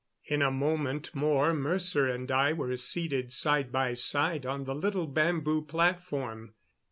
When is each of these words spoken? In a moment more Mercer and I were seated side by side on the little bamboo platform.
In 0.25 0.41
a 0.41 0.49
moment 0.49 1.13
more 1.13 1.53
Mercer 1.53 2.07
and 2.09 2.31
I 2.31 2.53
were 2.53 2.75
seated 2.75 3.31
side 3.31 3.71
by 3.71 3.93
side 3.93 4.47
on 4.47 4.63
the 4.63 4.73
little 4.73 5.05
bamboo 5.05 5.61
platform. 5.61 6.55